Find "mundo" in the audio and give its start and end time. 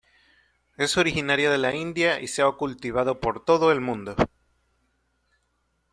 3.81-4.15